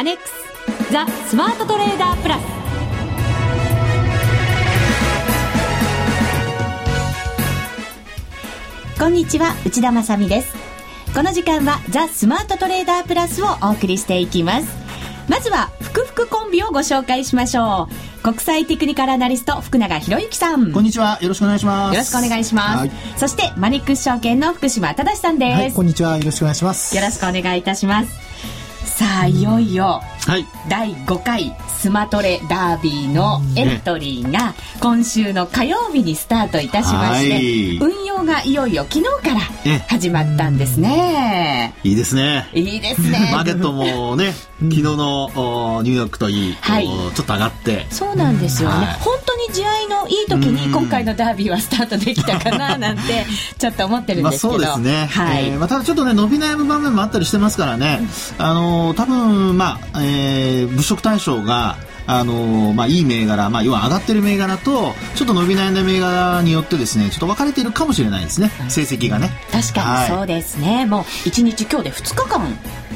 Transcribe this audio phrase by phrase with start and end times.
[0.00, 0.32] アネックス
[0.90, 2.40] ザ・スマートトレーダープラス。
[8.98, 10.54] こんにちは内田まさです。
[11.14, 14.68] この時間はザ・スマートトレーダープラスをお送りしていきます。
[15.28, 18.22] まずは福福コンビをご紹介しましょう。
[18.22, 20.72] 国際テクニカルアナリスト福永博之さん。
[20.72, 21.94] こんにちはよろしくお願いします。
[21.94, 26.96] よろしくお願いします、はい、そしてマニックス証券の福島正さんです、はい、こんにちはよろしくお願いします。
[26.96, 28.30] よろしくお願いいたします
[28.84, 39.40] さあいよいよ、はい、第5回スマトレダービーのエントリーが今週の火曜日にスタートいたしまして、はい、運用がいよいよ昨日から
[39.88, 41.74] 始まったんですね。
[41.82, 42.48] いいですね。
[42.52, 43.30] いいですね。
[43.32, 47.86] マーケットもね昨日のニューヨークといい、はい、ちょっと上がって。
[47.90, 53.26] そうなんですよね、はい、本当に地合いのいい時に今回のダービーはスタートできたかななんて
[53.58, 55.44] ちょっと思ってるんですけど、まあ、そうですね、はい。
[55.46, 58.00] えーまあ、ただちょっとね伸び悩む場面もあったりしてますからね、
[58.38, 68.50] あの多分まあ、えー、物色対象があのまあ、いい銘柄、まあ、要は上がってる銘柄とちょっと伸び悩んだ銘柄によってですねちょっと分かれているかもしれないですね。
[68.68, 69.30] 成績がね。
[69.52, 72.40] 確かにそうですね、はい、もう1日今日で2日間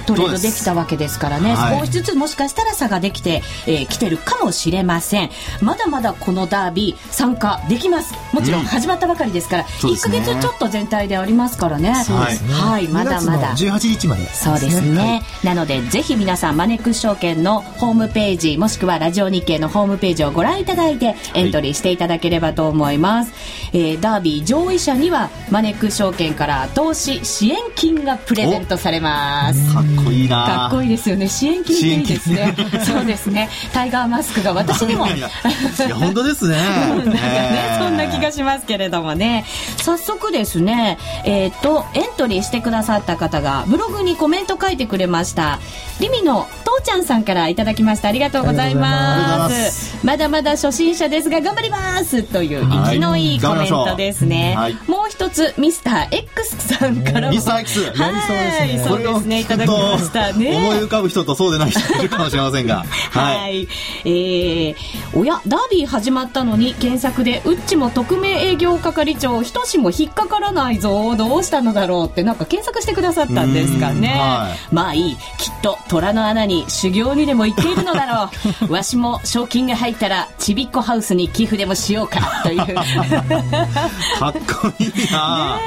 [0.07, 5.31] トレードできたわけですからね、少しずつもしかしたら差ができてき、えー、てるかもしれません。
[5.63, 8.15] まだまだこのダービー参加できます。
[8.33, 12.53] もちろん始まったばかりですから、うん、1か月ちょっと全体でありますからね、そうですね。
[12.53, 13.55] はい、まだまだ。
[13.55, 29.75] 18日まで、そうですね、はい、なのでぜひ皆さんマネックス証券のホームページもしくはラジオ日経のホームページをご覧いただいてエントリーしていただければと思います、はい、えー、ダービー上位者にはマネックス証券から投資支援金がプレゼントされます。
[29.75, 30.47] かっこいいな。
[30.47, 31.29] かっこいいですよね。
[31.29, 32.55] 支援金いいですね。
[32.85, 33.51] そうですね。
[33.73, 35.07] タイガーマスクが私にも。
[35.13, 35.29] いや
[35.97, 36.57] 本当ですね。
[36.89, 39.45] なんかね、そんな気がしますけれどもね。
[39.77, 45.59] 早速ですねえっ、ー、とエントリーしてくださった方がブログにコメント書いてくれました。
[46.01, 48.09] リミの父ちゃんさんからいただきました。
[48.09, 48.84] ありがとうございます
[50.03, 58.79] まだまだ初心者ですが頑張りますという生きのいいコメントですね、はい、もう一つミスター X さんからミスター X はい。
[58.79, 59.41] そうですね。
[59.41, 60.57] いただきましたね。
[60.57, 62.85] 思い浮かぶ人とそうでない人いるかもしれませんが。
[63.11, 63.69] はい、はい、
[64.05, 64.75] えー、
[65.15, 71.15] おやダービー始まったのに検索でうっちも特命営業係長ひとしも引っかからないぞ。
[71.17, 75.17] どうしたのだろうってなんか検索してくださったんですかね、はい、まあいい。
[75.39, 78.31] きっと虎の穴に修行にでも行っているのだろ
[78.69, 82.59] う わしも賞金が入ったらちびっこハウスに寄付でもしようかという。
[84.19, 85.61] かっこいいな。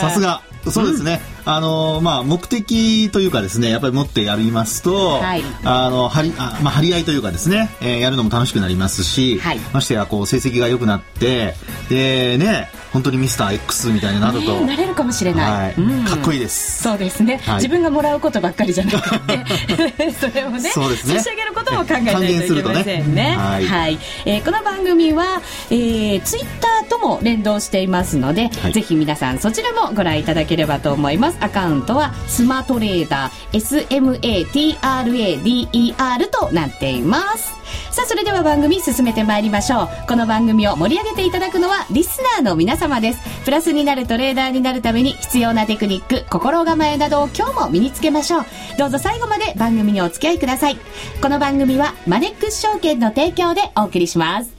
[0.00, 0.42] さすが。
[0.70, 11.54] そうですね、うん、あのまあ、目的というかですねやっぱり持ってやりますと、はい、あの張りあ、まあ、張り合いというかですね、えー、やるのも楽しくなりますし、はい、ましてやこう成績が良くなって
[11.88, 15.74] でね本当にミスター X みたいになると、ね、なれるかもしれない、はい。
[15.76, 16.82] うん、かっこいいです。
[16.82, 21.18] そうですね、はい、自分がもらうことばっかりじゃなくて それをねそうですね。
[21.18, 22.14] 差し上げることも考えない
[22.48, 25.40] といけませんね、ね、はい、はい、えー、この番組は、
[25.70, 31.44] えー、ツイッターとも連動していますので、はい、ぜひ皆さんそちらもご覧いただければと思います。
[31.44, 33.60] アカウントはスマートレーダー
[34.52, 37.58] SMATRADER となっています。
[37.90, 39.88] さあそれでは番組進めてまいりましょう。
[40.08, 43.20] この番組を盛り上げていただくのはリスナーの皆様です。
[43.44, 48.44] プラスになるトレーダーになるために必要なテクニック心構えなどを今日も身につけましょう。
[48.78, 50.78] どうぞ最後まで番組にお付き合いください。
[51.22, 54.50] この番組はマネックス証券の提供でお送りします。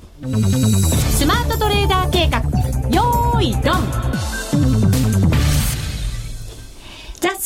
[1.18, 2.40] スマートトレーダー計画。
[2.90, 4.11] よーいドン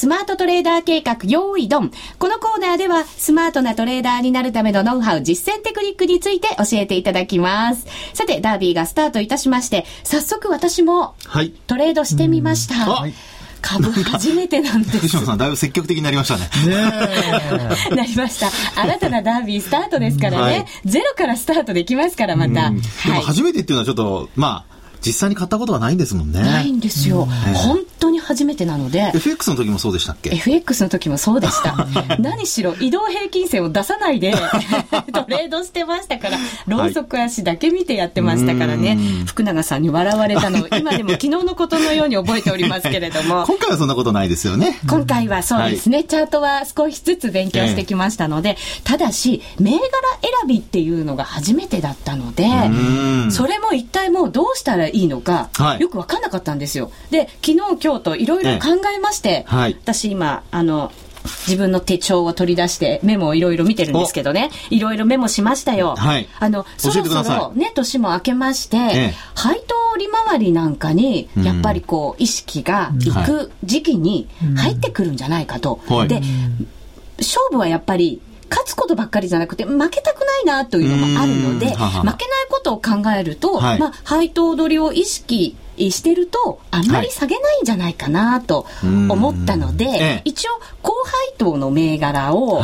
[0.06, 1.90] スマートトレーダー計画、用意ドン。
[2.20, 7.88] このコーナーでは、スマートなトレーダーになるためのノウハウ、実践テクニックについて教えていただきます。
[8.14, 11.16] さて、ダービーがスタートいたしまして、早速私も、
[11.66, 12.76] トレードしてみました。
[12.76, 13.14] はい
[13.62, 14.98] 株初めてなんです。
[15.00, 16.50] 福島さん、だいぶ積極的になりましたね。
[16.68, 16.76] ね
[17.96, 18.52] なりました。
[18.80, 20.42] 新たなダービースタートですからね。
[20.44, 22.70] はい、ゼロからスタートできますから、また。
[22.70, 24.75] でも初めてっていうのはちょっと、まあ、
[25.06, 26.42] 実際に買ったことがないんですもんね。
[26.42, 27.26] ないんですよ。
[27.26, 29.12] 本当に初めてなので。
[29.16, 31.76] FX の時もそうでしたっけ ?FX の時もそうでした。
[32.20, 34.34] 何しろ移動平均線を出さないで
[35.14, 36.38] トレードしてましたから、
[36.68, 38.90] ロウソク足だけ見てやってましたからね。
[38.90, 43.46] はい、福永さんに笑われたのを今でも 昨日のことのように覚えておりますけれども。
[43.46, 44.80] 今回はそんなことないですよね。
[44.88, 45.98] 今回はそうですね。
[45.98, 52.46] はい、チャートは少しずつ勉強してきましたので、えー、ただし、銘柄選びっていうのが初めてだったので、
[53.32, 56.92] それも一体もうどうしたらいいのか、はい、よく分かんなかったんですよ。
[57.12, 60.92] で、昨日、今日といろいろ考えまして、はい、私今、あの、
[61.48, 65.96] 自分の手帳を取り出してメモをいろいろ見てるんですけどね、いろいろメモしましたよ。
[65.96, 66.28] はい。
[66.40, 75.82] あの、そろそろね、年も明けまして、ええ、配当利回りなんかに、やっぱりこう、意識がいく時期に入ってくるんじゃないかと。
[75.90, 76.22] うん、で、
[77.18, 82.16] 勝負はやっぱり勝つことばっかりじゃなくて負けたくないなというのもあるので負けない
[82.50, 90.52] ことを考えると、はい、まあ、配当取りを意識してるとあんまり下げないんじゃないかなと思ったので、はい、一応
[90.82, 92.64] 高配当の銘柄を考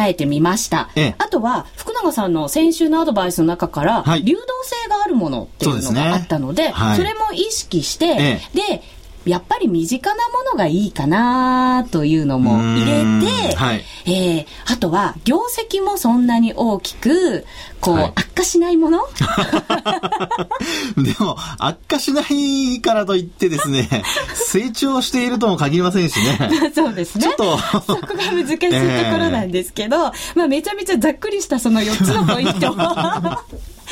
[0.00, 8.82] えてみました、はい、あとは福永さんの先週のアドバイスの中から流動性があるものっていうのがあったので、それも意識して、で
[9.24, 13.02] やっぱり身近なものがいいかなというのも入れ
[13.50, 15.38] て、はい、えー、あとは業
[15.70, 17.44] 績もそんなに大きく、
[17.80, 19.00] こう、はい、悪化しないもの？
[20.96, 23.88] でも、悪化しないからといってですね、
[24.34, 26.72] 成長しているとも限りませんしね。
[26.74, 27.24] そうですね。
[27.24, 27.58] ちょっと。
[27.82, 28.66] そこが難しいと
[29.12, 32.76] ころなんですけど、 えー、まあめちゃめちゃざっくりしたその4つのポイントを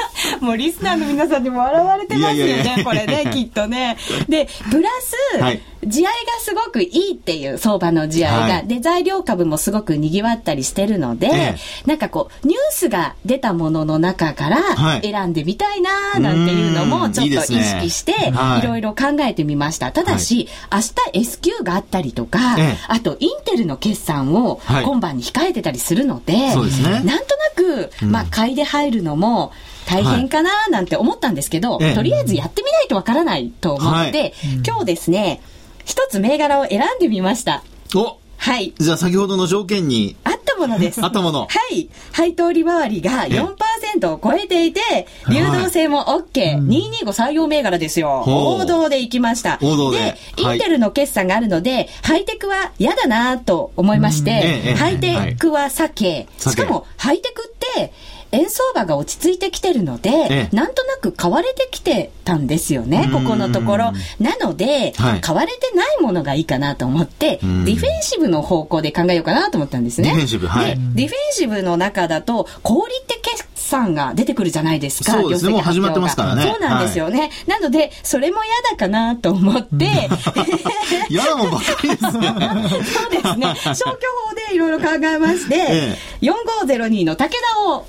[0.40, 3.96] もうリスナーの皆さんにも笑われてますよね、これね、 きっとね。
[4.28, 4.88] で、プラ
[5.34, 11.56] ス、はい、地合いがすごくいいっていう相場の地合いが、はい、で、材料株もすごく賑わったりしてるので、ええ、
[11.86, 18.66] なんかこう、ニュースが出たものの中から選んでみたいななんていうのもちょっと意識して、い。
[18.66, 19.92] ろいろ考えてみました。
[19.92, 20.82] ただし、はい、
[21.14, 27.20] 明日 S q があったりとか、え、あとインテルの決算を今晩に控えてたりするので、ね、なんとな
[27.56, 29.52] く、まあ、買いで入るのも、
[29.86, 34.32] 大変かななんて思ったんですけど、はい、とりあえずやってみないとわからないと思って、はい、
[34.66, 35.40] 今日ですね、
[35.84, 37.62] 一つ銘柄を選んでみました。
[37.94, 38.74] おはい。
[38.78, 40.16] じゃあ先ほどの条件に。
[40.24, 41.02] あったものです。
[41.02, 41.40] あったもの。
[41.40, 41.88] はい。
[42.12, 44.80] 配当利回りが4%を超えていて、
[45.28, 46.58] 流動性も OK。
[46.64, 48.24] 225採用銘柄ですよ。
[48.26, 49.58] 王道で行きました。
[49.62, 49.98] 王道で。
[49.98, 57.92] で、インテルの決算があるので、ハイテクは嫌だなと思いまして、ハイテクは避け、しかもハイテクって、
[58.36, 63.92] 円相場が落ち着いてきてるので、ええ、なんとなく買われてきてたんですよね、ここのところ。
[64.20, 70.10] なので、はい、買われてないものがいいかなと思って、ディフェンシブの方向で考えようかなと思ったんですね。
[70.10, 70.78] ディフェンシブ、はい。
[70.94, 75.12] ディフェンシブの中だと、小売って決算が出てくるじゃないですか。
[75.12, 76.42] そうですね、もう始まってますからね。
[76.42, 77.20] そうなんですよね。
[77.20, 80.08] はい、なので、それも嫌だかなと思って、
[81.10, 82.10] 嫌なもんばっかりですね。
[82.10, 83.54] そうですね。
[83.74, 87.86] 消去法でいろいろ考えまして、 ええ、4502の武田を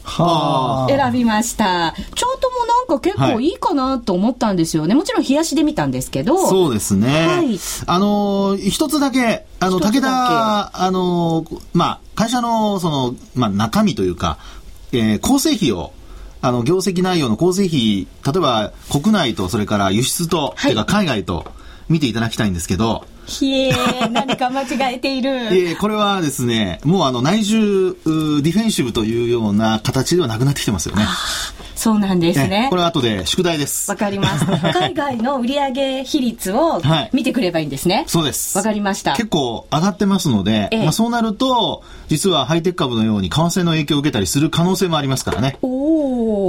[0.89, 1.94] 選びました。
[1.98, 4.95] チャートもなんか結構いいかなと思ったんですよね。
[4.95, 6.48] もちろん冷やしで見たんですけど。
[6.48, 7.28] そうですね。
[7.28, 14.38] はい、あの、一つだけ、あの、武田、あの、まあ、会社の、その、まあ、中身というか、
[14.92, 15.92] えー、構成費を
[16.42, 21.45] あの業績内容の構成費、例えば国内とそれから輸出と、はい、か海外と
[21.89, 23.71] 見ていただきたいんですけど、ひえ
[24.09, 25.29] 何か間違えている。
[25.71, 27.95] えこれはですね、もうあの内需
[28.41, 31.06] ディフェンシブというような形ではなくなってきてますよね。
[31.75, 32.68] そうなんですね。
[32.69, 33.89] これは後で宿題です。
[33.91, 34.45] わかります。
[34.74, 36.81] 海外の売上比率を
[37.13, 37.97] 見てくればいいんですね。
[37.97, 38.57] はい、そうです。
[38.57, 39.13] わかりました。
[39.13, 45.57] 結構上がってますので、ええ、まあそうなると、実はハイテク株のように為替の影響を受けたりする可能性もありますからね。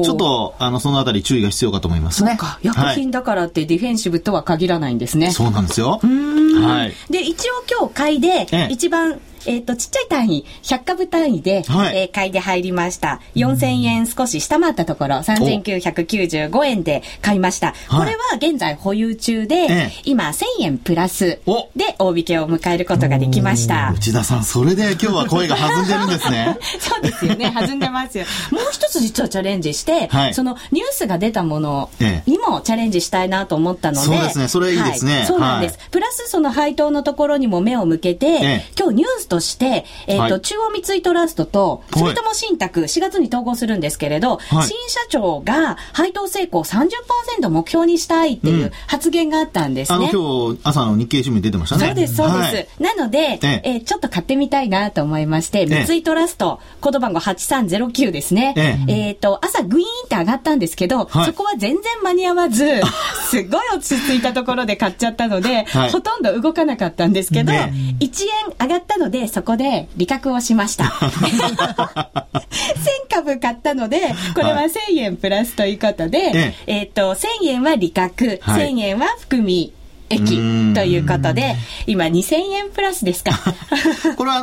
[0.01, 2.31] おちょっと、あの、そのあたり注意が必要かと思いますね。
[2.31, 2.59] そうか。
[2.63, 5.27] 薬品だからってディフェンシブとは限らないんですね。
[5.27, 6.01] はい、そうなんですよ。
[6.03, 7.13] はい。
[7.13, 13.21] で、一応今日買いで、一番えっ、ー、と、ちっちゃい単位、100株単位で、はい、えー、買いで入りました。
[13.35, 17.75] 4000円少し下回ったところ、3995円で買いました。
[17.89, 21.41] これは現在保有中で、ええ、今1000円プラス
[21.77, 23.93] で大引けを迎えることができました。
[23.93, 26.59] 内田さん、それで今日は声が弾んでるんですね。
[26.81, 28.25] そうですよね、弾んでますよ。
[28.51, 31.91] もう一つ実はチャレンジして、はい、そのニュースが出たもの
[32.27, 35.19] にもチャレンジしたいなと思ったので、そうですね、それいいですね。
[35.19, 35.79] はい、そうなんです。
[35.91, 49.99] プラスその配当のところにも目を向けて、今日ニュースとして、えっ、ー、と、はい、中央三井トラストと、住友信託、4月に統合するんですけれど、はい、新社長が配当成功30%目標にしたいっていう発言があったんですね。
[49.99, 51.87] うん、今日朝の日経新聞出てましたね。
[51.87, 52.39] そうです、そうです。
[52.39, 53.63] はい、なので、ええ。
[53.65, 58.55] えー、ちょっと買ってみたいなと思いまして、三井トラスト、コード番号8309ですね。
[58.57, 62.65] えっ、えー、と、朝グイーンって上がったんですけど、そこは全然間に合わず、
[63.31, 70.85] すごい落ち着いたところで買っちゃったので、ほとんど動かなかったんですけど、ね、1円上がったので、そこで利確をしました。
[72.49, 79.73] 1000株買ったので、これは1000円プラスということで、はい、えっ、ー、と、1000円は利確、はい、1000円は含み、
[80.11, 83.33] 駅ということで、今2000円プラスですか。
[84.17, 84.41] これはあ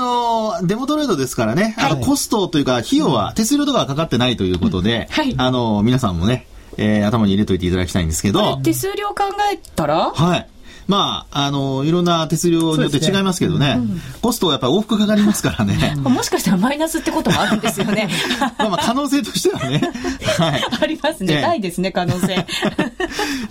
[0.62, 8.58] の、デモトレードですからね、はい、あのコストというか、費用は手数料とかかかってないということで、はい、あの、皆さんもね、えー、頭に入れといていただきたいんですけど。
[8.58, 10.12] 手数料考えたら？
[10.12, 10.48] はい。
[10.88, 15.96] まあ、あの、いろんな手料によって違いますけどね、ねうん、コストはやっぱり往復かかりますからね。
[16.02, 18.10] もしかしたらマイナスってこともあるんですよね。
[18.60, 19.82] まあまあ、可能性としてはね。
[20.38, 20.64] はい。
[20.82, 21.42] ありますね。
[21.42, 22.46] ないですね、可能性。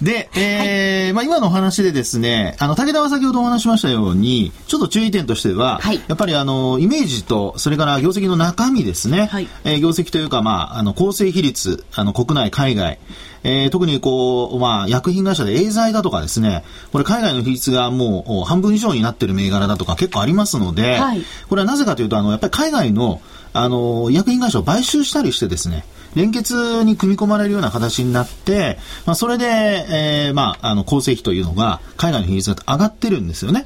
[0.01, 9.29] で、えー、はい、まあ今のお話でですね、あの、武田は先ほどお話しましたように、ちょっと注意点としては、はい、やっぱりあの、イメージと、それから業績の中身ですね。
[9.31, 12.99] はい、えー、業績というか、まあ、あの、構成比率、あの、国内、海外、
[13.45, 23.21] えー、特にこう、まあ、薬品会社でエーザイだとかですね、これ海外の比率がもう半分以上になってる銘柄だとか結構ありますので、はい、これはなぜかというと、あの、やっぱり海外の、
[23.53, 33.65] あの、医薬品会社を買収したりしてですね、連結に組み込まれるような形になって、まあ、それで、えー、まあ、あの、構成費というのが、海外の比率が上がってるんですよね。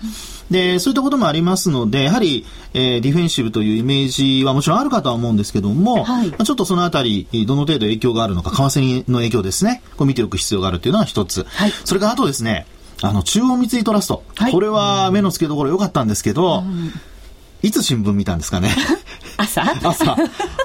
[0.51, 11.45] で、そういったこともありますので、やはり、えー、ディフェンシブというイメージはもちろんあるかとは思うんですけども、はい、まあ、ちょっとそのあたり、どの程度影響があるのか、為替の影響ですね、こう見ておく必要があるというのが一つ。
[11.49, 12.67] はい、それからあとですね、
[13.03, 14.23] あの、中央三井トラスト。
[14.37, 16.93] はい、これは目の付けどころ良かったんですけど、うん。
[17.63, 18.71] いつ新聞見たんですかね？
[19.37, 19.63] 朝？
[19.83, 20.17] 朝。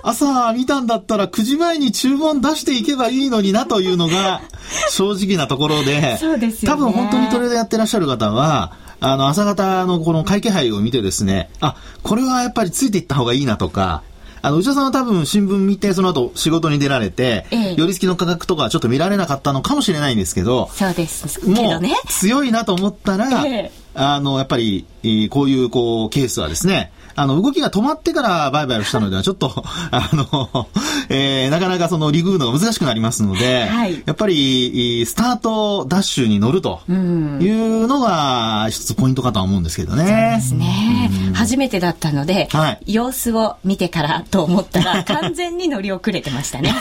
[0.03, 4.41] 朝見たんだったら9時前に注文出していけばいいのになというのが
[4.91, 14.01] 正直なところで、そうですよ、ね、多分本当にトレードやってらっしゃる方は、あの、朝方のこの会計杯を見てですね、あ、これはやっぱりついていった方がいいなとか、
[14.45, 21.39] あの、内田さんは多分新聞見て、その後仕事に出られて、ええ、寄り付きの価格とかちょっと見られなかったのかもしれないんですけど、そうです。
[21.39, 21.95] けどね。
[22.09, 24.85] 強いなと思ったら、え、あの、やっぱり、
[25.29, 29.51] こういう、こう、ケースはですね、あの、動きが止まってから売買をしたのでは、ちょっと、
[29.91, 30.67] あの、
[31.09, 40.05] えー、なかなかそのリグーのが難しくなりますので、はい、やっぱり、スタートダッシュに乗るというのが、一つポイントかとは思うんですけどね。
[40.05, 41.09] そうですね。
[41.33, 46.73] 初めてだったので、はい、様子を見てからと思ったら、 完全に乗り遅れてましたね。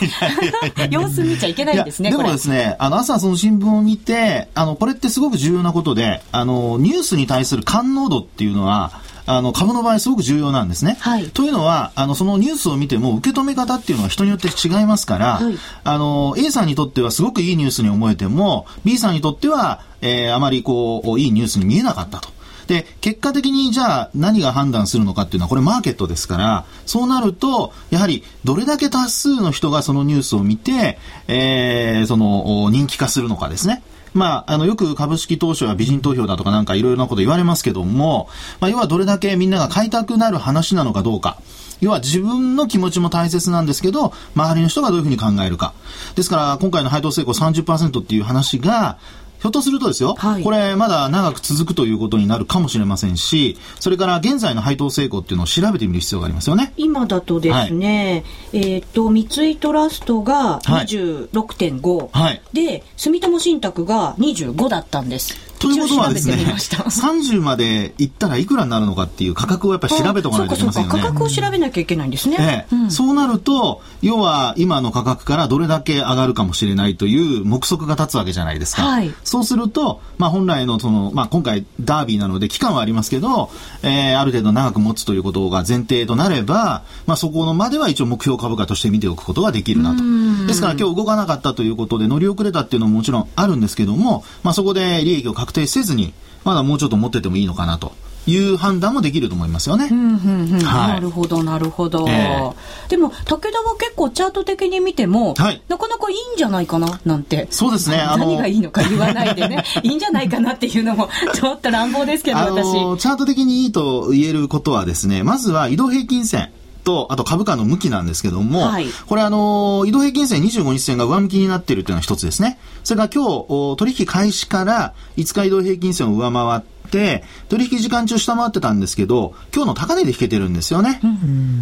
[0.91, 8.93] 様子見ちゃいけないんですね、でもですね、あの、朝その新聞を見て、あの、これってすごく重要なことで、あの、ニュースに対する感能度っていうのは、
[9.27, 10.97] あの株の場合すごく重要なんですね。
[11.01, 22.31] はい、というのはあのそのニュースを見ても受け止め方っていうのは人によって違いますから、はい、あの A さんにとってはすごくいいニュースに思えても B さんにとっては、えー、あまりこういいニュースに見えなかったと。
[22.67, 30.99] で、結果的にじゃあ何が判断するのかっていうのはこれマーケットですから、そうなると、やはりどれだけ多数の人がそのニュースを見て、
[31.29, 33.83] えー、その人気化するのかですね。
[34.15, 38.29] まあ、あの、よく株式投資は美人投票だとかなんかいろいろなこと言われますけども、
[38.61, 41.39] まあ、要はどれだけみんなが買いたくなる話なのかどうか。
[41.81, 45.75] 要は自分の気持ちも大切なんですけど、周りの人がどういうふうに考えるか。
[46.15, 48.99] ですから、今回の配当成功30%っていう話が、
[49.43, 56.73] ひょっとするとですよ、はい、これまだ長く続くということになるかもしれませんし、それから現在の配当成功っていうのを調べてみる必要がありますよね。
[56.77, 58.23] 今だとですね、
[58.53, 65.52] はい、えっ、と、三井トラストが26.5、はい、で、住友信託が25だったんです。
[65.63, 71.01] ということはですね、30までいったらいくらになるのかっていう価格をやっぱり調べておかないといけませんよね。
[71.01, 72.37] 価格を調べなきゃいけないんですね。
[72.41, 78.83] ええうん、そうなると、要は今の価格からどれだけ上がるかもしれないという目測が立つわけじゃないですか。
[78.83, 83.51] はい、そうすると、まあ本来のその、まあ今回ダービーなので期間はありますけど、
[83.83, 90.03] えー、ある程度長く持つということが前提となれば、まあそこのまでは一応目標株価として見ておくことができるなと。
[90.47, 97.93] ですから今日動かなかったということで乗り遅れたっていうのももちろんあるんですけども、まあそこで利益を確定せずに、まだもうちょっと持っててもいいのかなと。
[98.25, 99.91] いう判断もできると思いますよね。
[99.91, 102.55] なるほど、なるほど、えー、
[102.89, 107.49] でも、武田は結構チャート的に見ても、はい、なかなかいいんじゃないかな、なんて。
[107.51, 107.97] そうですね。
[107.97, 112.71] 何がいいのか言わないでね、 いいんじゃないかなっていうのも、ちょっと乱暴ですけど、私。
[113.03, 116.53] チャート的にいいと言えることはですね、まずは移動平均線。
[116.85, 122.59] と、あと株価の向きなんですけども、はい、これあの、移動平均線25日線が上向きになっているというのが一つですね。
[122.85, 126.61] それから今日、取引開始から5日移動平均線を上回っ
[126.91, 131.01] て、取引時間中下回ってたんですけど、今日の高値で引けてるんですよね。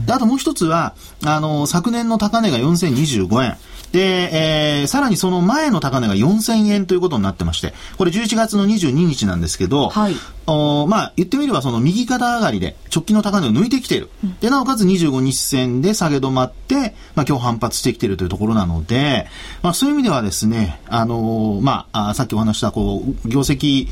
[0.07, 3.57] であともう一つは、あの、昨年の高値が4025円。
[3.93, 10.15] で、えー、さらにその前の高値が4000円ということになってまして、これ11月の22日なんですけど、はい、
[10.47, 14.09] おまあ、言ってみればその右肩上がりで直近の高値を抜いてきている。
[14.25, 19.27] うん、で、なおかつ25日線で下げ止まって、まあ、今日反発してきているというところなので、
[19.63, 23.89] まあ、そういう意味ではですね、あのー、まあ、さっきお話した、こう、業績、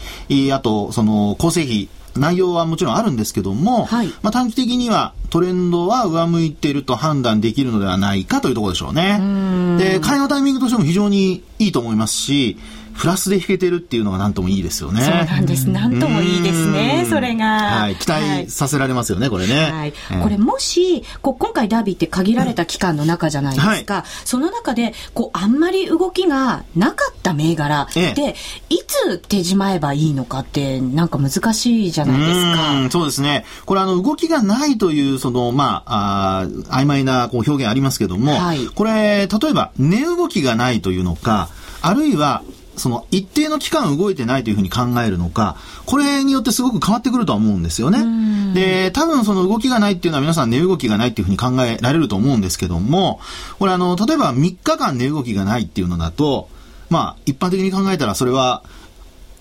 [0.54, 9.78] あと、その、構成費、内容はもちろんあるんですけども、はい、まあ、短期的にはトレンドは上向いていると判断できるのではないかというところでしょうね。
[9.78, 12.56] で、買いのタイミングとしても非常にいいと思いますし、
[12.98, 15.02] プラスで引けてるっていうのがなんともいいですよね。
[15.02, 15.68] そうなんです。
[15.68, 17.44] なんともいいですね、それが。
[17.46, 17.96] はい。
[17.96, 19.70] 期待させられますよね、これね。
[19.70, 19.92] はい。
[20.20, 23.94] これもし、こう今回ダービーって限られた期間の中じゃないですか。
[23.94, 28.34] はい、その中で、こう、あんまり動きがなかった銘柄で、ええ、
[28.68, 32.90] いつ手じまえばいいのかって、なんか難しいじゃないですか。
[32.90, 33.44] そうですね。
[33.64, 36.46] これあの、動きがないという、その、まあ、あ
[36.80, 41.48] 曖昧なこう表現ありますけども、はい、これ、例えば、値動きがないというのか、
[41.80, 42.42] あるいは、
[42.78, 45.56] その一定の期間動いてないというふうに考えるのか、
[45.86, 48.54] これによってすごく変わってくるとは思うんですよね。
[48.54, 53.20] で、多分その動きがないっていうのは皆さん値動きがないっていうふうに考えられると思うんですけども、
[53.58, 56.48] これあの、例えば3日間値動きがないっていうのだと、
[56.90, 58.62] まあ、一般的に考えたらそれは、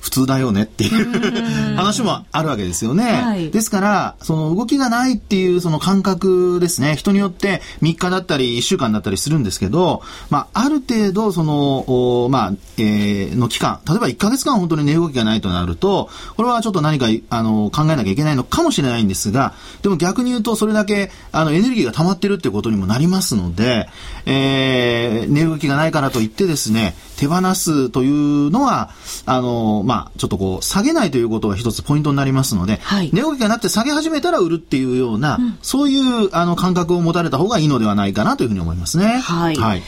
[0.07, 3.03] 普通だよねっていう話もあるわけですよね。
[3.03, 6.95] はい、ですから、その動きがないっていうその感覚ですね。
[6.95, 23.89] 人によって3日だったり1週間だったりするんですけど、まあ、ある程度その、まあ、えー、の期間、例えば1ヶ月間本当に値動きがないとなると、これはちょっと何か、あの、考えなきゃいけないのかもしれないんですが、でも逆に言うとそれだけ、あの、エネルギーが溜まってるってことにもなりますので、
[24.25, 28.91] えー、値動きがないからといってですね、手放すというのは、
[29.25, 39.17] あの、まあ、ちょっとこう、下げないということが一つポイントになりますので、はい、値動きがなって下げ始めたら売るっていうような、うん、そういうあの感覚を持たれた方がいいのではないかなというふうに思いますね。
[39.17, 39.55] はい。
[39.55, 39.83] はい。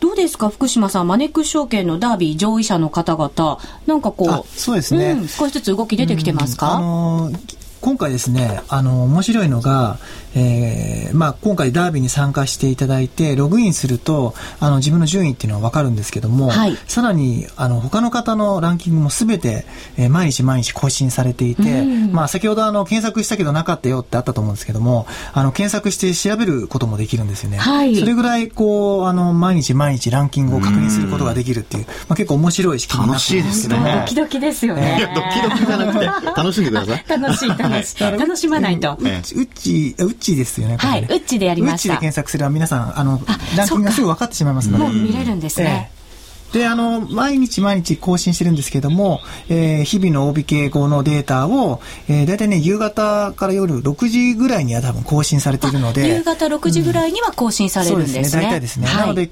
[0.00, 9.98] どうですか福島さん、マネックス証券のダービー上位者の方々、なんかこう、そうですね、うん、少しずつ動き出てきてますか、うん、あのー今回ですね、あの、面白いのが、
[10.34, 19.66] えー、まあ、今回ダービーに参加していただいて、ログインすると、あの、自分の順位っていうのはわかるんですけども、はい、さらに、あの、他の方のランキングもすべて、
[19.98, 27.58] えー、毎日毎日更新されていて、まあ、先ほどあの、検索したけどなかったよってあったと思うんですけども、あの、検索して調べることもできるんですよね。
[27.58, 34.00] はい、それぐらい、こう、あの、毎日毎日ランキングを確認することができるっていう、まあ、結構面白い仕組みになってますね。
[34.00, 35.12] ドキドキですよね。
[35.14, 37.04] ドキドキじゃなくて、楽しんでください。
[37.20, 37.73] 楽しい、楽しい。
[38.00, 38.96] 楽しまないと。
[39.00, 40.76] うっち、うっちですよね。
[40.76, 41.94] はい、うっちでやりました。
[41.94, 43.20] うっちで検索すれば皆さん、あの、
[43.56, 44.84] ランキングがすぐ分かってしまいますので。
[44.84, 45.90] もう見れるんですね。
[46.54, 56.06] で、あの、毎日毎日更新してるんですけども、えー、日々の OB 傾向のデータを、えー、大体ね、夕方から夜6時ぐらいには多分更新されているので。
[56.06, 58.18] 夕方6時ぐらいには更新されるんですね。
[58.20, 58.86] うん、そうですね、大体ですね。
[58.86, 59.30] はい、なので、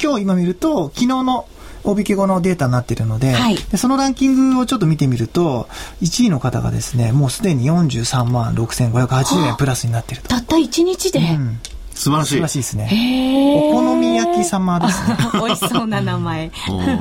[0.00, 1.46] 今日今見ると、昨日の
[1.84, 5.68] 大引け後のデータになっているのではい、でそのランキングをちょっと見てみると
[6.02, 10.28] 1位の方がですねもうすでに43万6580円プラスになっていると。
[10.28, 11.60] たった1日で、うん
[11.94, 12.30] 素晴らしい。
[12.30, 13.70] 素晴らしいですね。
[13.72, 15.16] お好み焼き様ですね。
[15.34, 16.50] 美味しそうな名前。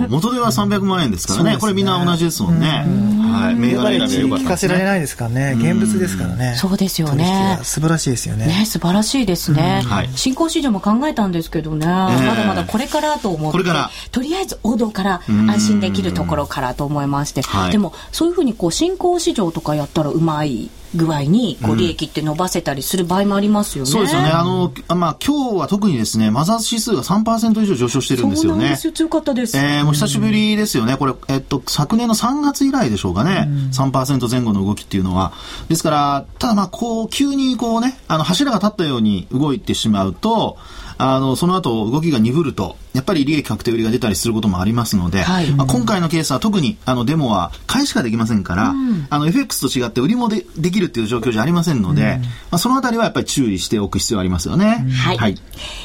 [0.10, 1.52] 元では300万円ですからね。
[1.52, 2.86] ねこれみんな同じですもんね。
[3.30, 3.56] はい。
[3.56, 5.56] 銘柄選びよかった、聞かせられないですからね。
[5.58, 6.56] 現物ですからね。
[6.58, 7.60] そうですよね。
[7.64, 8.48] 素晴らしいですよね。
[8.48, 9.84] ね、素晴らしいですね。
[9.86, 10.10] はい。
[10.16, 11.86] 新興市場も考えたんですけどね。
[11.86, 13.58] まだまだこれからと思って。
[13.58, 13.92] これから。
[14.12, 17.42] とりあえず王道から安心できるところからと思いまして。
[17.72, 23.90] でも、そういうふうにこう、新興市場とかやったらうまい具合にこう利益って伸ばせたりする場合もありますよね。
[23.90, 24.30] うん、そうですよね。
[24.30, 28.76] あの、まあ、今日は特にですね、マザーズ指数が3%以上上昇してるんですよね。
[28.76, 28.92] そう。
[28.92, 29.58] 強かったです。
[29.58, 30.98] えー、もう久しぶりですよね。
[30.98, 33.48] これ、えっと、昨年の3月以来でしょうかね。
[33.48, 35.34] うん、3%前後の動きっていうのは。
[35.68, 40.58] ですから、ただまあ、こう、急にこうね、あの、柱が立ったように動いてしまうと、
[41.02, 54.86] あの、その後動きが鈍ると、やっぱり利益確定売りが出たりすることもありますので、はい、まあ、今回のケースは特にあのデモは買いしかできませんから、うん、あの FX と違って売りもでできるっていう状況じゃありませんので、うん、まあ、そのあたりはやっぱり注意しておく必要ありますよね。
[54.92, 55.18] はい。
[55.18, 55.36] はい、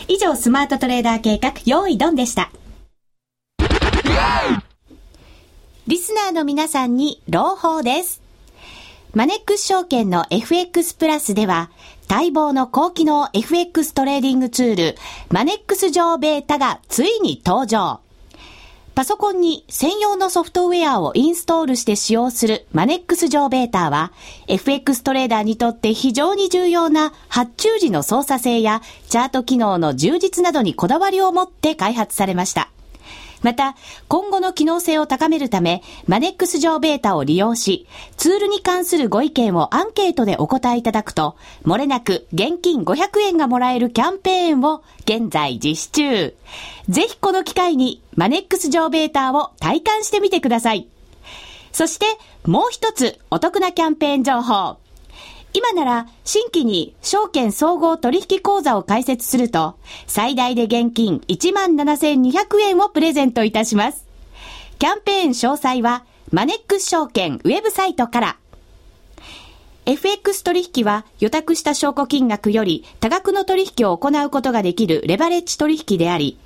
[0.08, 2.50] 以上、スマートトレーダー計画、用意ドンでした。
[5.86, 8.20] リスナーの皆さんに朗報です。
[9.14, 11.70] マネックス証券の FX プラスでは、
[12.08, 14.96] 待望の高機能 FX トレーディングツール、
[15.30, 18.00] マネックス上ベータがついに登場。
[18.94, 24.12] パソコンに専用のソフトウェアをインストールして使用するマネックス上ベータは、
[24.46, 32.70] FX トレーダーにとって非常に重要な発注時の操作性やチャート機能の充実などにこだわりを持って開発されました。
[33.44, 33.76] また、
[34.08, 46.34] 今後の機能性を高めるため、マネックス上ベータを利用し、ツールに関するご意見をアンケートでお答えいただくと、漏れなく現金500円がもらえるキャンペーンを現在実施中。
[46.88, 50.88] ぜひこの機会にマネックス上ベータを体感してみてください。
[51.70, 52.06] そして、
[52.46, 54.83] もう一つお得なキャンペーン情報。
[55.56, 59.76] 今なら新規に証券総合取引口座を開設すると
[60.08, 64.04] 最大で現金17,200円をプレゼントいたします。
[64.80, 68.36] キャンペーン詳細はマネックス証券ウェブサイトから
[69.86, 76.36] FX 取引は予託した証拠金額より多額の取引を行うことができるレバレッジ取引であり、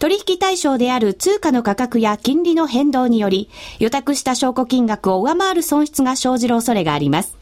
[0.00, 7.39] 取引対象である通貨の価格や金利の変動により、予託した証拠金額を上回る損失が生じる恐れがあります。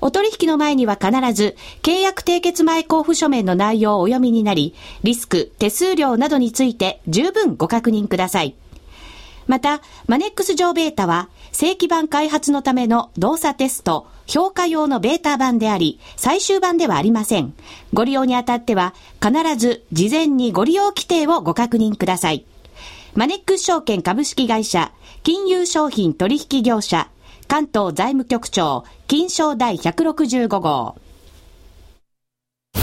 [0.00, 8.54] お取引の前には必ず、契約締結前交付書面の内容をお読みになり、リスク、手数料などについて十分ご確認ください。
[9.46, 17.52] また、マネックス上ベータは、正規版開発のための動作テスト、評価用のベータ版であり、最終版ではありません。
[17.92, 22.44] ご利用にあたっては、必ず事前にご利用規定をご確認ください。
[23.14, 24.92] マネックス証券株式会社、
[25.24, 27.08] 金融商品取引業者、
[27.50, 30.94] 関東財務局長、金賞第165号。
[32.74, 32.80] ザ・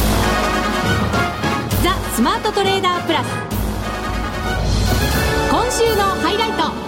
[2.13, 3.27] スマートトレーダープラス。
[5.49, 6.86] 今週のハイライト。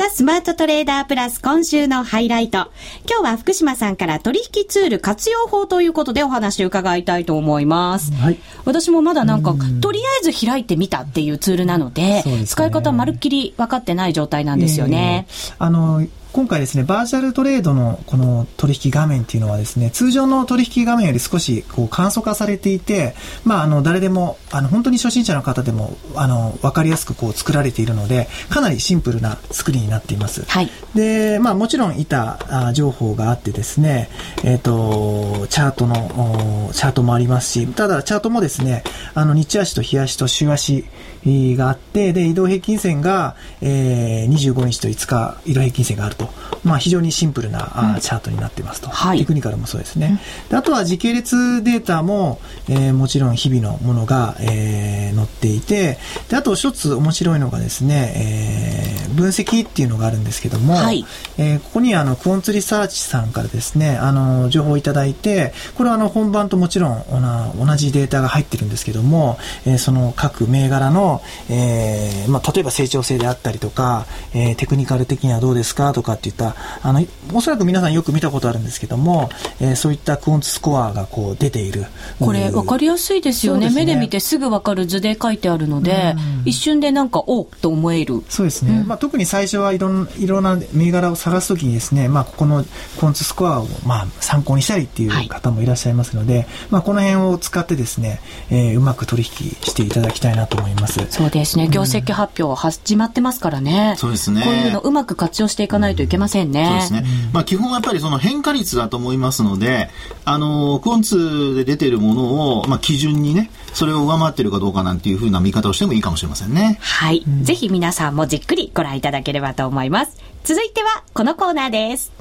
[0.00, 2.70] ザ・スマートトレーダープラス今週のハイライト。
[3.06, 8.10] 今日は福島さんから取引ツール活用法ということでお話を伺いたいと思います。
[8.14, 15.26] はい、私もまだなんか、とりあえず開いてみたっていうツールなので、でね、使い方まるっきり分かってない状態なんですよね。
[15.28, 23.14] えー、あの、今回ですね、バーチャルトレードのこの取引画面っていうのはですね、通常の取引画面より少しこう簡素化されていて、
[23.44, 30.44] まあ、あの、誰でも、あの、本当に初心者の方でも、あの、わかりやすくこう作られているので、かなりシンプルな作りになっています。
[30.46, 30.70] はい。
[30.94, 34.08] で、まあ、もちろん板情報があってですね、
[34.44, 40.84] えっ、ー、と、チャートの、チャートもありますし、ただ、チャートもですね、あの、日足と日足と週足
[41.26, 46.28] があって、で、移動平均線が、えー、25日と5日移動平均線があると。
[46.62, 48.88] まあ、非常にシンプルな、うん、チャートになってますと。
[48.88, 50.20] はい、テクニカルもそうですね。
[50.50, 61.04] であとは時系列データも、えー、もちろん日々のものが、えー、載っていて、であと一つ面白いのがですね、えー、分析っていうのがあるんですけども、はい、
[61.38, 81.86] えー、ここにあの、クオンツリサーチさんからですね、あの、情報をいただいて、これはあの、本番ともちろん同じデータが入ってるんですけども、えー、その各銘柄のえー、まあ、例えば成長性であったりとか、えー、テクニカル的にはどうですかとかっていった、あの、おそらく皆さんよく見たことあるんですけども、えー、そういったクオンツスコアがこう出ている。
[82.18, 83.68] これ分かりやすいですよね。
[83.68, 88.22] ね目で見てすぐ分かる図で書いてあるので、一瞬でなんか、おと思える。
[88.28, 88.80] そうですね。
[88.80, 92.64] うん、まあ、特に最初はいろんいろんな銘柄を探すときにですね、まあ、ここの
[92.98, 98.20] クオンツスコアをまあ参考にしたりっていう方もいらっしゃいますので、はい、まあ、この辺を使ってですね、
[98.50, 99.28] えー、うまく取引
[99.62, 101.00] していただきたいなと思います。
[101.10, 101.68] そうですね。
[101.68, 103.94] 業績発表始まってますからね。
[103.98, 104.42] そうですね。
[104.42, 106.64] こういうのうまく活用していかないといけませんね。
[106.66, 107.04] そうですね。
[107.32, 109.90] まあ基本はやっぱりその変化率だと思いますので、
[110.24, 116.78] あの、クオンツで出ているものを、まあ基準にね、それを上回っているかどうかなんていうふうな見方をしてもいいかもしれませんね。
[116.80, 117.24] はい。
[117.42, 120.18] ぜひ皆さんもじっくりご覧いただければと思います。
[120.44, 122.12] 続いてはこのコーナーです。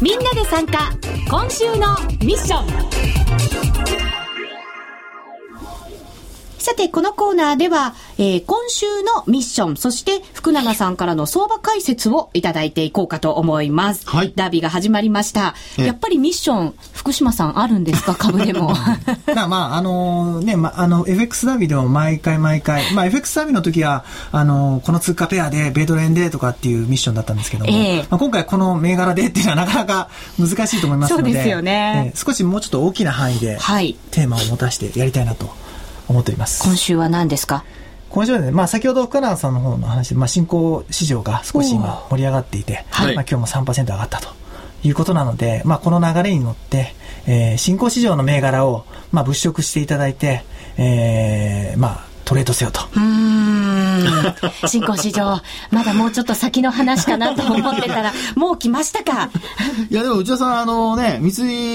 [0.00, 0.92] みんなで参加
[1.28, 2.62] 今週のミッショ
[4.22, 4.25] ン
[6.66, 14.04] さて、このコーナーでは、えー、今週のミッション、そして福永さんからの相場解説をいただいていこうかと思います。
[14.10, 14.32] はい。
[14.34, 15.54] ダービーが始まりました。
[15.76, 18.16] やっぱりミッション、福島さんあるんですか？
[18.18, 18.74] 株でも。
[19.32, 35.65] まあ、あのー、ね、ま、あの、FX ダービーでも毎回毎回、まあ、FX ダービーの時は、あのー、この通貨ペアで、米ドル円でとかっていうミッションだったんですけども、えー、まあ、今回この銘柄でっていうのはなかなか難しいと思いますので、そうですよね、えー、少しもうちょっと大きな範囲で、はい、テーマを持たせてやりたいなと。
[36.08, 36.62] 思っています。
[36.62, 37.64] 今週は何ですか？
[38.08, 44.28] 今週はね、まあ、先ほど福永さんの方の話で、まあ、新興市場が少し今盛り上がっていて、はい、まあ、今日も3%上がったと
[44.84, 46.94] いうことなので、まあ、この流れに乗って、
[47.26, 50.44] えー、新興市場の銘柄を、まあ、物色していただいて、
[50.78, 52.80] えー、まあ、トレードせよと。
[52.96, 54.04] うん。
[54.66, 55.40] 新興市場、
[55.70, 59.30] まだもうちょっと先の話かなと思ってたら、もう来ましたか？
[59.90, 61.30] いや、でも内田さん、あのね、三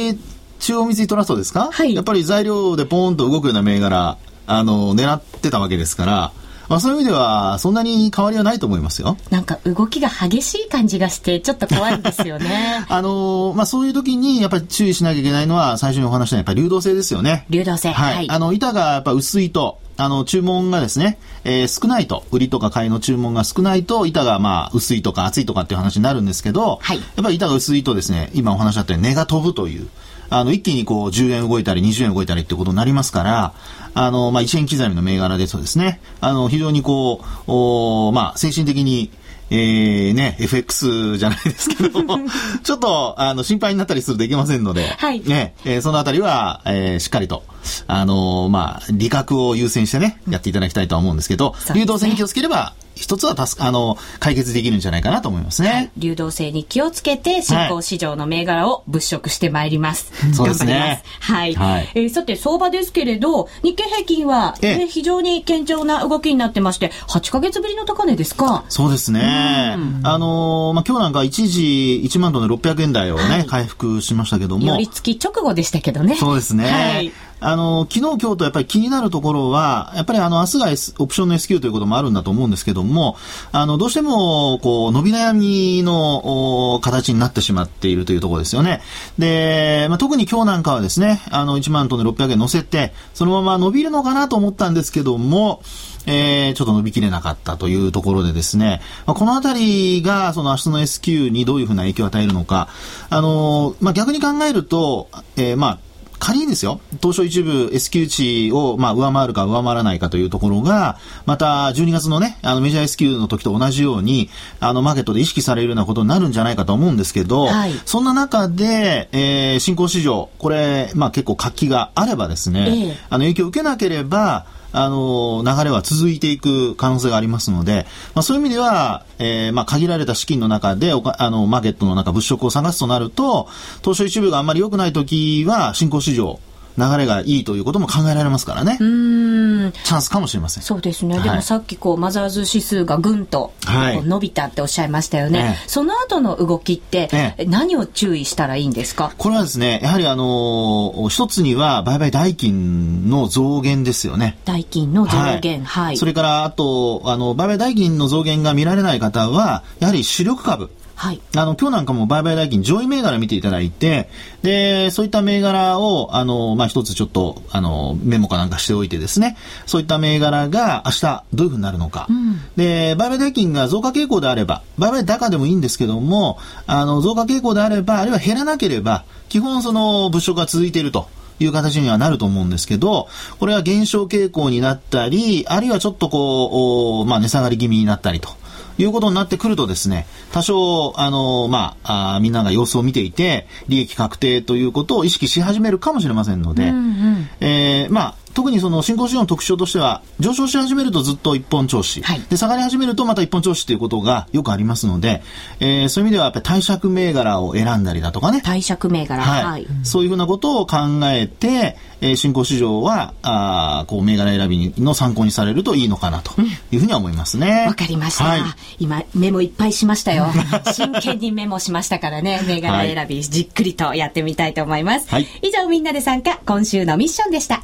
[0.10, 0.18] 井
[0.62, 6.32] 中央三井トラストですか、はい、やっぱり材料でポーンと動くような銘柄、あの、狙ってたわけですから、
[6.70, 9.18] まあ、そういう意味では、そんなに変わりはないと思いますよ。
[9.30, 12.86] なんか動きが激しい感じがして、ちょっと怖いですよね。
[12.88, 17.46] あのまあ、そういう時に、やっぱり注意しなきゃいけないのは、最初にお話したやっぱり流動性ですよね。
[17.50, 17.92] 流動性。
[17.92, 18.16] はい。
[18.16, 29.90] はい、あの、板がやっぱ薄いと、あの、注文がですね、えー、少ないと、売りとか買いの注文が少ないと、板がまあ、薄いとか厚いとかっていう話になるんですけど、はい、やっぱり板が薄いとですね、今お話しあったように値が飛ぶという、
[30.32, 33.54] あの、一気にこう、10円動いたり、20円動いたりってことになりますから、
[33.94, 39.12] あの、まあ、1円刻みの銘柄ですとですね、あの、非常にこう、おまあ、精神的に、
[39.50, 42.20] えー、ね、FX じゃないですけども、
[42.64, 45.22] ちょっと、あの、心配になったりするといけませんので、はい。
[45.26, 47.44] ね、えー、そのあたりは、えー、しっかりと、
[47.88, 61.04] あのー、まあ、理覚を優先してね、やっていただきたいとは思うんですけど、ね、流動性に気をつければ、一つは助あの解決できるんじゃないかなと思いますね、はい、流動性に気をつけて新興市場の銘柄を物色してまいります、はい、そうですね。
[61.20, 68.66] はい、はい、えー、さて相場ですけれど日経平均は、えー、非常に堅調な動きになってまして8か月ぶりの高値ですか。
[68.70, 74.66] そうですね、あのー、まあ今日なんか一時1万ドル600円台をね、はい、回復しましたけども。
[74.66, 76.16] 寄り付き直後でしたけどね。
[76.16, 83.18] そうですね、はいあの、昨日、今日とやっぱり気になるところは、やっぱりあの、明日が、S、オプションの S q ということもあるんだと思うんですけども、
[83.52, 88.82] あの、どうしても、こう、伸び悩みの形になってしまっているというところですよね。
[89.18, 95.64] で、まあ、特に今日なんかはですね、あの、1万トンで600円乗せて、そのまま伸びるのかなと思ったんですけども、
[96.06, 102.70] えー、ちょっと伸びきれなかったというところでですね、まあ、このあたりが、その明日の S q にどういうふうな影響を与えるのか、
[103.10, 105.80] あの、まあ、逆に考えると、えー、まあ、
[106.22, 114.30] 仮にですよ、東証一部 S q 値を、まあ、上回るか上回らないかというところが、また12月のね、あのメジャー S q の時と同じように、
[114.60, 122.98] あのマーケットで意識されるようなことになるんじゃないかと思うんですけど、はい、そんな中で、えー、新興市場、これ、まあ結構活気があればですね、え。
[123.10, 133.48] あの影響を受けなければ、あの、流れは続いていく可能性がありますので、まあ、そういう意味では、えー、まあ、限られた資金の中でおか、あの、マーケットの中、物色を探すとなると、
[133.84, 136.40] 東証一部があんまり良くない時は、新興市場、
[136.78, 138.78] 流れがいいということも考えられますからね。
[138.80, 140.64] うんチャンスかもしれません。
[140.64, 141.16] そうですね。
[141.16, 145.40] はい、でもさっきこう、マザーズ指数がぐんと伸びたっておっしゃいましたよね。
[145.44, 149.14] はい、その後の動きって、何を注意したらいいんですか？
[149.18, 154.38] これはですね、やはりあのー、一つには売買代金の増減ですよね。
[154.46, 155.64] 代金の増減。
[155.64, 155.86] はい。
[155.86, 160.72] はい、それから、あと、あの、売買代金の増減が見られない方は、やはり主力株。
[161.02, 164.08] はい、あの今日なんかも売買代金上位銘柄見ていただいて
[164.44, 169.36] でそういった銘柄をあの、まあ、一つちょっとあのメモかなんかしておいてですね。
[169.66, 176.38] そういった銘柄が明日どういうふうになるのか、うん、で売買代金が増加傾向であれば売買高でもいいんですけども
[176.68, 181.10] あの増加傾向であればあるいは減らなければ基本その物色が続いていると。
[181.40, 183.08] いう形にはなると思うんですけど、
[183.40, 188.30] これは減少傾向になったり、あるいはちょっとこう、まあ値下がり気味になったりと
[188.78, 205.22] いうことになってくるとですね、多少、あの、まあ、あみんなが様子を見ていて、利益確定ということを意識し始めるかもしれませんので、うんうん、えー、まあ、特にその新興市場の特徴としては、上昇し始めるとずっと一本調子、はい、で下がり始めるとまた一本調子ということがよくありますので、
[205.60, 208.42] えー、そういう意味ではやっぱり貸借銘柄を選んだりだとかね。
[208.42, 216.40] 貸借銘柄、はい、はい、そういうふうなことを考えて、えー、新興市場は、あこう銘柄選びの参考にされるといいのかなと
[216.72, 217.64] いうふうには思いますね。
[217.66, 218.42] わ、うん、かりました、はい、
[218.80, 220.28] 今、メモいっぱいしましたよ。
[220.74, 225.10] 真剣にメモしましたからね、銘柄選び、じっくりとやってみたいと思います。
[225.10, 227.62] はい、以上みんなで参加、今週のミッションでした。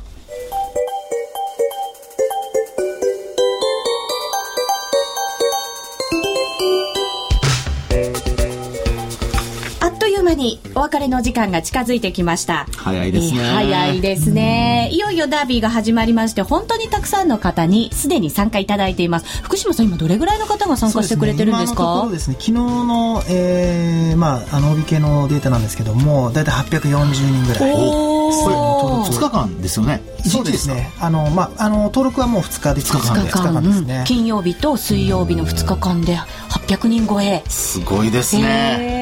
[10.38, 12.68] にお別れの時間が近づいてきました。
[12.78, 19.42] 早いですね、えー、早いですね、いよいよダービーが始まりまして本当にたくさんの方にすでに参加いただいています。
[19.42, 22.02] 福島さん今どれぐらいの方が参加してくれてるんですか？
[22.04, 27.74] そうですね、ね、昨日の、えー、まああの帯系のデータなんですけども大体840人ぐらい。
[27.74, 30.02] おお2日間ですよね。
[30.26, 30.92] そうですね。
[31.00, 33.82] あの、まあ、あの登録はもう2日で2日間で ,2 日間です。
[33.82, 37.44] ね、うん、金曜日と水曜日の2日間で800人超え。
[37.48, 38.97] すごいですね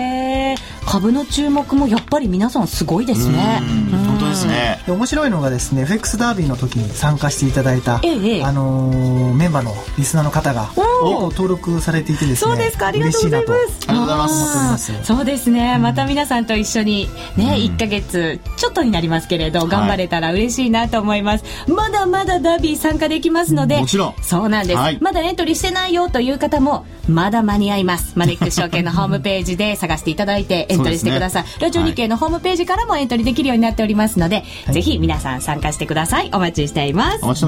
[0.95, 3.59] 株の注目もやっぱり皆さんすごいですね。
[3.99, 4.79] うんですね。
[4.87, 13.51] 面白いのがですね、FX ダービーの時に参加していただいた、ええ、あのー、メンバーのリスナーの方が登録されていてですね、そうですか、ありがとうございます。
[13.51, 15.03] ありがとうございます。
[15.03, 21.45] そうですね、また皆さんと一緒にね、1か月ちょっとになりますけれど、頑張れたら嬉しいなと思います。
[21.67, 24.15] まだまだダービー参加できますので、もちろん。
[24.21, 24.79] そうなんです。
[25.01, 28.13] まだエントリーしてないよという方も、まだ間に合います。
[28.15, 31.45] マネックス証券のホームページで探していただいてエントリーしてください。
[31.59, 34.24] ラジオ日経のホームページからもエントリーできるようになっておりますので、
[34.65, 36.29] はい、ぜひ皆さん参加してください。
[36.33, 37.19] お待ちしています。
[37.23, 37.45] お待ちして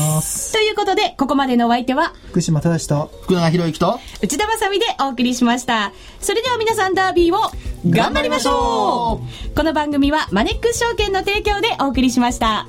[0.00, 0.52] ます。
[0.52, 5.92] ということで、ここまでのお相手は、福島正と、福永博之と、内田まさみでお送りしました。
[6.20, 7.50] それでは皆さんダービーを
[7.86, 12.66] 頑張りましょうこの番組はマネックス証券の提供でお送りしました。